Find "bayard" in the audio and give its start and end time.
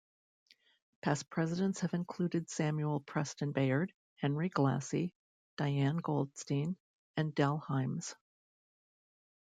3.51-3.93